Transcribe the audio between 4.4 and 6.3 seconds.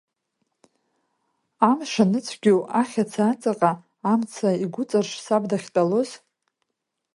игәыҵарш саб дахьтәалоз.